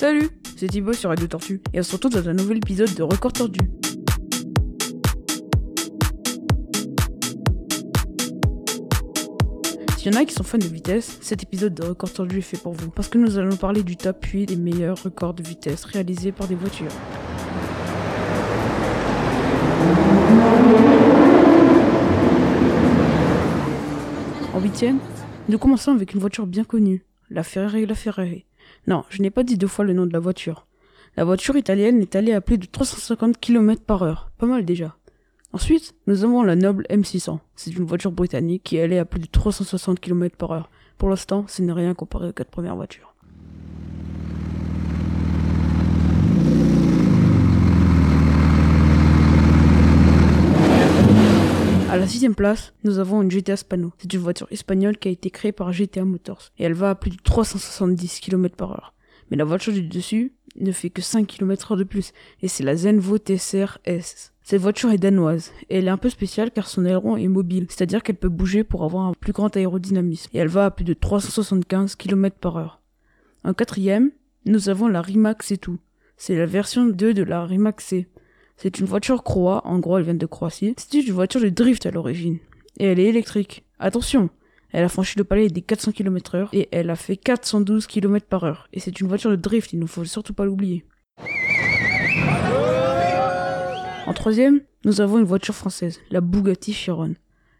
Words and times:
Salut, 0.00 0.30
c'est 0.56 0.66
Thibaut 0.66 0.94
sur 0.94 1.10
Radio 1.10 1.26
Tortue 1.26 1.60
et 1.74 1.80
on 1.80 1.82
se 1.82 1.92
retrouve 1.92 2.12
dans 2.12 2.26
un 2.26 2.32
nouvel 2.32 2.56
épisode 2.56 2.94
de 2.94 3.02
Record 3.02 3.34
Tordu. 3.34 3.60
S'il 9.98 10.10
y 10.10 10.16
en 10.16 10.18
a 10.18 10.24
qui 10.24 10.32
sont 10.32 10.42
fans 10.42 10.56
de 10.56 10.64
vitesse, 10.64 11.18
cet 11.20 11.42
épisode 11.42 11.74
de 11.74 11.82
Record 11.82 12.14
Tordu 12.14 12.38
est 12.38 12.40
fait 12.40 12.56
pour 12.56 12.72
vous 12.72 12.88
parce 12.88 13.08
que 13.08 13.18
nous 13.18 13.36
allons 13.36 13.56
parler 13.56 13.82
du 13.82 13.98
top 13.98 14.24
8 14.24 14.46
des 14.46 14.56
meilleurs 14.56 15.02
records 15.02 15.34
de 15.34 15.42
vitesse 15.42 15.84
réalisés 15.84 16.32
par 16.32 16.48
des 16.48 16.54
voitures. 16.54 16.86
En 24.54 24.60
huitième, 24.62 24.98
nous 25.50 25.58
commençons 25.58 25.92
avec 25.92 26.14
une 26.14 26.20
voiture 26.20 26.46
bien 26.46 26.64
connue, 26.64 27.04
la 27.28 27.42
Ferrari 27.42 27.84
la 27.84 27.94
Ferrari. 27.94 28.46
Non, 28.86 29.04
je 29.10 29.22
n'ai 29.22 29.30
pas 29.30 29.42
dit 29.42 29.56
deux 29.56 29.66
fois 29.66 29.84
le 29.84 29.92
nom 29.92 30.06
de 30.06 30.12
la 30.12 30.18
voiture. 30.18 30.66
La 31.16 31.24
voiture 31.24 31.56
italienne 31.56 32.00
est 32.00 32.16
allée 32.16 32.32
à 32.32 32.40
plus 32.40 32.58
de 32.58 32.66
350 32.66 33.38
km 33.38 33.82
par 33.82 34.02
heure, 34.02 34.30
pas 34.38 34.46
mal 34.46 34.64
déjà. 34.64 34.96
Ensuite, 35.52 35.94
nous 36.06 36.22
avons 36.22 36.44
la 36.44 36.54
Noble 36.54 36.86
M600. 36.90 37.40
C'est 37.56 37.74
une 37.74 37.84
voiture 37.84 38.12
britannique 38.12 38.62
qui 38.62 38.76
est 38.76 38.82
allée 38.82 38.98
à 38.98 39.04
plus 39.04 39.20
de 39.20 39.26
360 39.26 39.98
km 39.98 40.36
par 40.36 40.52
heure. 40.52 40.70
Pour 40.96 41.08
l'instant, 41.08 41.44
ce 41.48 41.62
n'est 41.62 41.72
rien 41.72 41.94
comparé 41.94 42.28
aux 42.28 42.32
quatre 42.32 42.50
premières 42.50 42.76
voitures. 42.76 43.14
À 51.89 51.89
la 52.00 52.08
sixième 52.08 52.34
place, 52.34 52.72
nous 52.82 52.98
avons 52.98 53.20
une 53.20 53.30
GTA 53.30 53.56
Spano. 53.56 53.92
C'est 53.98 54.12
une 54.14 54.20
voiture 54.20 54.46
espagnole 54.50 54.96
qui 54.96 55.08
a 55.08 55.10
été 55.10 55.30
créée 55.30 55.52
par 55.52 55.70
GTA 55.70 56.04
Motors. 56.06 56.50
Et 56.58 56.64
elle 56.64 56.72
va 56.72 56.90
à 56.90 56.94
plus 56.94 57.10
de 57.10 57.18
370 57.22 58.20
km 58.20 58.56
par 58.56 58.70
heure. 58.70 58.94
Mais 59.30 59.36
la 59.36 59.44
voiture 59.44 59.72
du 59.72 59.82
dessus 59.82 60.32
ne 60.56 60.72
fait 60.72 60.88
que 60.88 61.02
5 61.02 61.26
km 61.26 61.72
heure 61.72 61.78
de 61.78 61.84
plus. 61.84 62.12
Et 62.40 62.48
c'est 62.48 62.64
la 62.64 62.74
Zenvo 62.74 63.18
TSR 63.18 63.78
S. 63.84 64.32
Cette 64.42 64.62
voiture 64.62 64.90
est 64.90 64.98
danoise. 64.98 65.52
Et 65.68 65.76
elle 65.76 65.88
est 65.88 65.90
un 65.90 65.98
peu 65.98 66.08
spéciale 66.08 66.50
car 66.50 66.68
son 66.68 66.86
aileron 66.86 67.18
est 67.18 67.28
mobile. 67.28 67.66
C'est-à-dire 67.68 68.02
qu'elle 68.02 68.16
peut 68.16 68.30
bouger 68.30 68.64
pour 68.64 68.84
avoir 68.84 69.04
un 69.04 69.12
plus 69.12 69.34
grand 69.34 69.54
aérodynamisme. 69.54 70.30
Et 70.32 70.38
elle 70.38 70.48
va 70.48 70.64
à 70.64 70.70
plus 70.70 70.84
de 70.84 70.94
375 70.94 71.96
km 71.96 72.36
par 72.36 72.56
heure. 72.56 72.80
En 73.44 73.52
quatrième, 73.52 74.10
nous 74.46 74.70
avons 74.70 74.88
la 74.88 75.02
Rimac 75.02 75.44
C2. 75.44 75.76
C'est 76.16 76.36
la 76.36 76.46
version 76.46 76.86
2 76.86 77.12
de 77.12 77.22
la 77.22 77.44
Rimac 77.44 77.82
C. 77.82 78.08
C'est 78.62 78.78
une 78.78 78.84
voiture 78.84 79.22
croate, 79.22 79.62
en 79.64 79.78
gros 79.78 79.96
elle 79.96 80.04
vient 80.04 80.12
de 80.12 80.26
Croatie. 80.26 80.74
C'est 80.76 80.92
une 80.98 81.14
voiture 81.14 81.40
de 81.40 81.48
drift 81.48 81.86
à 81.86 81.90
l'origine. 81.90 82.36
Et 82.78 82.84
elle 82.84 83.00
est 83.00 83.06
électrique. 83.06 83.64
Attention, 83.78 84.28
elle 84.70 84.84
a 84.84 84.90
franchi 84.90 85.16
le 85.16 85.24
palais 85.24 85.48
des 85.48 85.62
400 85.62 85.92
km 85.92 86.34
heure 86.34 86.50
et 86.52 86.68
elle 86.70 86.90
a 86.90 86.96
fait 86.96 87.16
412 87.16 87.86
km 87.86 88.26
par 88.26 88.44
heure. 88.44 88.68
Et 88.74 88.80
c'est 88.80 89.00
une 89.00 89.08
voiture 89.08 89.30
de 89.30 89.36
drift, 89.36 89.72
il 89.72 89.78
ne 89.78 89.86
faut 89.86 90.04
surtout 90.04 90.34
pas 90.34 90.44
l'oublier. 90.44 90.84
En 94.06 94.12
troisième, 94.12 94.60
nous 94.84 95.00
avons 95.00 95.18
une 95.18 95.24
voiture 95.24 95.54
française, 95.54 95.98
la 96.10 96.20
Bugatti 96.20 96.74
Chiron. 96.74 97.14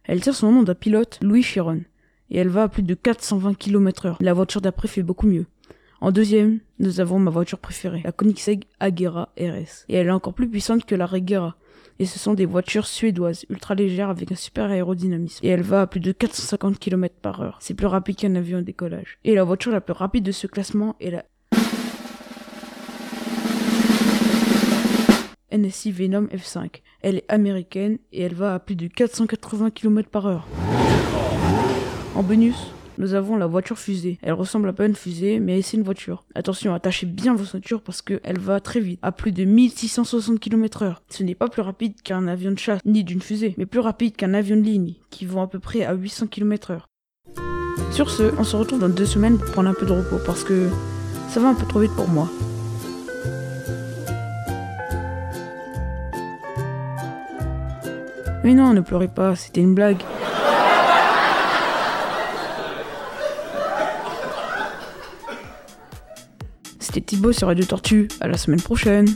Elle 0.05 0.21
tire 0.21 0.35
son 0.35 0.53
nom 0.53 0.63
d'un 0.65 0.75
pilote, 0.75 1.19
Louis 1.23 1.43
Chiron. 1.43 1.81
Et 2.29 2.37
elle 2.37 2.49
va 2.49 2.65
à 2.65 2.69
plus 2.69 2.83
de 2.83 2.93
420 2.93 3.55
km 3.55 4.05
heure. 4.05 4.19
La 4.21 4.35
voiture 4.35 4.61
d'après 4.61 4.87
fait 4.87 5.03
beaucoup 5.03 5.27
mieux. 5.27 5.47
En 6.03 6.13
deuxième, 6.13 6.61
nous 6.79 7.01
avons 7.01 7.19
ma 7.19 7.31
voiture 7.31 7.59
préférée, 7.59 8.01
la 8.03 8.13
Koenigsegg 8.13 8.65
Agera 8.81 9.29
RS. 9.39 9.85
Et 9.91 9.97
elle 9.97 10.07
est 10.07 10.11
encore 10.11 10.33
plus 10.33 10.49
puissante 10.49 10.87
que 10.87 10.95
la 10.95 11.05
Regera. 11.05 11.57
Et 11.99 12.07
ce 12.07 12.19
sont 12.19 12.33
des 12.33 12.47
voitures 12.47 12.87
suédoises, 12.87 13.45
ultra 13.51 13.75
légères 13.75 14.09
avec 14.09 14.33
un 14.33 14.35
super 14.35 14.71
aérodynamisme. 14.71 15.45
Et 15.45 15.51
elle 15.51 15.61
va 15.61 15.83
à 15.83 15.87
plus 15.87 16.01
de 16.01 16.13
450 16.13 16.79
km 16.79 17.15
par 17.21 17.43
heure. 17.43 17.59
C'est 17.61 17.75
plus 17.75 17.87
rapide 17.87 18.17
qu'un 18.17 18.35
avion 18.35 18.61
en 18.61 18.63
décollage. 18.63 19.19
Et 19.25 19.35
la 19.35 19.45
voiture 19.45 19.73
la 19.73 19.83
plus 19.83 19.93
rapide 19.93 20.25
de 20.25 20.33
ce 20.33 20.47
classement 20.47 20.97
est 21.01 21.11
la 21.11 21.25
NSI 25.53 25.93
Venom 25.93 26.29
F5. 26.29 26.81
Elle 27.03 27.17
est 27.17 27.31
américaine 27.31 27.99
et 28.11 28.23
elle 28.23 28.35
va 28.35 28.55
à 28.55 28.59
plus 28.59 28.77
de 28.77 28.87
480 28.87 29.71
km 29.71 30.09
par 30.09 30.27
heure. 30.27 30.49
En 32.15 32.23
bonus, 32.23 32.73
nous 33.01 33.15
avons 33.15 33.37
la 33.37 33.47
voiture 33.47 33.79
fusée. 33.79 34.19
Elle 34.23 34.35
ressemble 34.35 34.73
à 34.77 34.85
une 34.85 34.95
fusée, 34.95 35.41
mais 35.41 35.63
c'est 35.63 35.79
une 35.79 35.83
voiture. 35.83 36.25
Attention, 36.35 36.75
attachez 36.75 37.07
bien 37.07 37.35
vos 37.35 37.47
ceintures 37.47 37.81
parce 37.81 38.03
qu'elle 38.03 38.39
va 38.39 38.61
très 38.61 38.79
vite, 38.79 39.01
à 39.03 39.11
plus 39.11 39.33
de 39.33 39.45
1660 39.45 40.39
km 40.39 40.83
heure. 40.83 41.03
Ce 41.09 41.23
n'est 41.23 41.35
pas 41.35 41.49
plus 41.49 41.63
rapide 41.63 42.01
qu'un 42.03 42.29
avion 42.29 42.53
de 42.53 42.59
chasse, 42.59 42.81
ni 42.85 43.03
d'une 43.03 43.23
fusée, 43.23 43.55
mais 43.57 43.65
plus 43.65 43.81
rapide 43.81 44.17
qu'un 44.17 44.35
avion 44.35 44.57
de 44.57 44.63
ligne, 44.63 44.95
qui 45.09 45.25
vont 45.25 45.41
à 45.41 45.47
peu 45.47 45.59
près 45.59 45.83
à 45.85 45.95
800 45.95 46.27
km 46.27 46.73
heure. 46.73 46.87
Sur 47.91 48.11
ce, 48.11 48.35
on 48.39 48.45
se 48.45 48.55
retrouve 48.55 48.81
dans 48.81 48.89
deux 48.91 49.07
semaines 49.07 49.39
pour 49.39 49.51
prendre 49.51 49.71
un 49.71 49.75
peu 49.75 49.87
de 49.87 49.93
repos 49.93 50.19
parce 50.25 50.45
que 50.45 50.69
ça 51.29 51.41
va 51.41 51.49
un 51.49 51.55
peu 51.55 51.67
trop 51.67 51.81
vite 51.81 51.93
pour 51.97 52.09
moi. 52.09 52.29
Mais 58.45 58.55
non, 58.55 58.75
ne 58.75 58.81
pleurez 58.83 59.09
pas, 59.09 59.37
c'était 59.37 59.63
une 59.63 59.75
blague. 59.75 60.03
C'était 66.81 67.03
Thibaut 67.03 67.33
sur 67.33 67.47
Radio 67.49 67.65
Tortue. 67.65 68.09
À 68.21 68.27
la 68.27 68.37
semaine 68.37 68.61
prochaine. 68.61 69.07